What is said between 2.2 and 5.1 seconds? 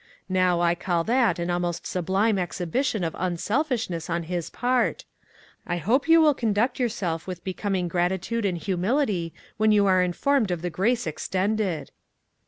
exhibition of unself ishness on his part!